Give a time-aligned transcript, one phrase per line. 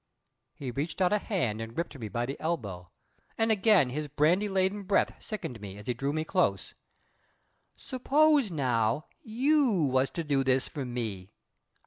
[0.55, 2.89] He reached out a hand and gripped me by the elbow;
[3.37, 6.73] and again his brandy laden breath sickened me as he drew me close.
[7.77, 11.29] "S'pose, now, you was to do this for me?